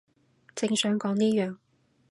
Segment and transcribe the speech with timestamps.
[0.55, 1.57] 正想講呢樣